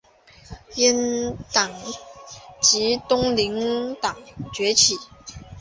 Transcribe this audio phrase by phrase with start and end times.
[0.73, 1.71] 阉党
[2.59, 4.17] 及东林党
[4.51, 4.97] 崛起。